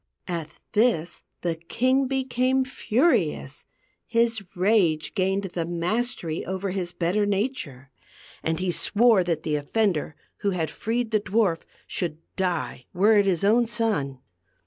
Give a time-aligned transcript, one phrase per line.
[0.27, 3.67] At this the king became furious;
[4.07, 7.91] his rage gained ^ the mastery over his better nature,
[8.41, 13.19] and he swore that the offender who had freed the dwarf should,,„die, w r ere
[13.19, 14.17] it his own son.